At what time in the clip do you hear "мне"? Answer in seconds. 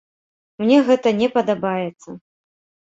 0.63-0.79